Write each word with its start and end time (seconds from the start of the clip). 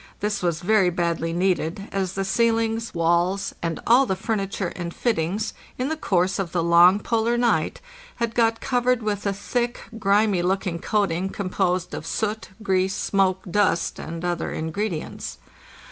This 0.19 0.41
was 0.41 0.61
very 0.61 0.89
badly 0.89 1.31
needed, 1.31 1.87
as 1.91 2.13
the 2.13 2.25
ceilings, 2.25 2.91
walls, 2.95 3.53
and 3.61 3.79
all 3.85 4.07
the 4.07 4.15
furniture 4.15 4.73
and 4.75 4.91
fittings, 4.91 5.53
in 5.77 5.89
the 5.89 5.95
course 5.95 6.39
of 6.39 6.53
the 6.53 6.63
long 6.63 6.99
polar 6.99 7.37
night, 7.37 7.81
had 8.15 8.33
got 8.33 8.61
covered 8.61 9.03
with 9.03 9.27
a 9.27 9.33
thick, 9.33 9.81
grimy 9.99 10.41
looking 10.41 10.79
coating 10.79 11.29
composed 11.29 11.93
of 11.93 12.07
soot, 12.07 12.49
grease, 12.63 12.95
smoke, 12.95 13.43
dust, 13.51 13.99
and 13.99 14.25
other 14.25 14.51
ingredients. 14.51 15.37